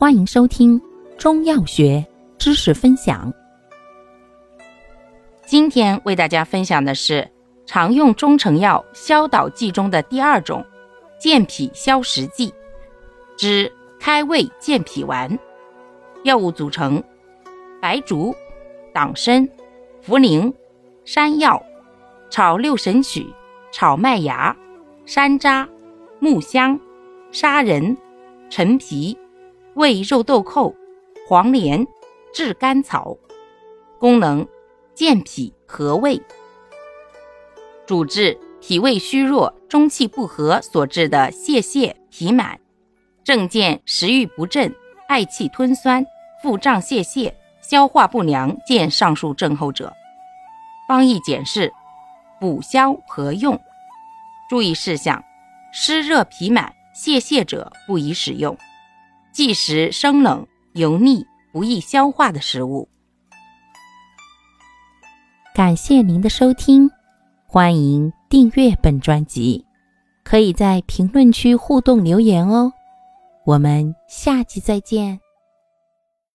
[0.00, 0.80] 欢迎收听
[1.18, 2.06] 中药学
[2.38, 3.34] 知识分享。
[5.44, 7.28] 今天为大家分享的是
[7.66, 10.64] 常用中成药消导剂中的第二种
[11.18, 12.54] 健脾消食剂
[13.36, 15.36] 之开胃健脾丸。
[16.22, 17.02] 药物组成：
[17.82, 18.32] 白术、
[18.94, 19.44] 党参、
[20.06, 20.54] 茯苓、
[21.04, 21.60] 山药、
[22.30, 23.26] 炒六神曲、
[23.72, 24.56] 炒麦芽、
[25.04, 25.66] 山楂、
[26.20, 26.78] 木香、
[27.32, 27.96] 砂仁、
[28.48, 29.18] 陈皮。
[29.78, 30.74] 味肉豆蔻、
[31.28, 31.86] 黄连、
[32.34, 33.16] 炙甘草，
[34.00, 34.44] 功能
[34.92, 36.20] 健脾和胃。
[37.86, 42.58] 主治脾胃虚弱、中气不和所致的泄泻、脾满，
[43.22, 44.74] 症见食欲不振、
[45.08, 46.04] 嗳气吞酸、
[46.42, 49.92] 腹胀泄泻、消化不良，见上述症候者。
[50.88, 51.72] 方义简释：
[52.40, 53.56] 补消和用。
[54.50, 55.22] 注意事项：
[55.72, 58.58] 湿热脾满、泄泻者不宜使用。
[59.38, 62.88] 忌食生冷、油腻、不易消化的食物。
[65.54, 66.90] 感谢您的收听，
[67.46, 69.64] 欢迎订阅本专辑，
[70.24, 72.72] 可以在评论区互动留言哦。
[73.44, 75.20] 我们下期再见。